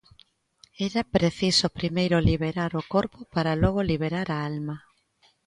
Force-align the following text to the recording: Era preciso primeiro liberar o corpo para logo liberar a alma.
Era 0.87 1.01
preciso 1.15 1.67
primeiro 1.79 2.17
liberar 2.29 2.71
o 2.81 2.87
corpo 2.93 3.19
para 3.33 3.53
logo 3.63 3.81
liberar 3.91 4.27
a 4.31 4.37
alma. 4.51 4.75